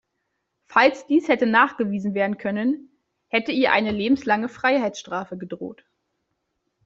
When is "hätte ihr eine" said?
3.27-3.91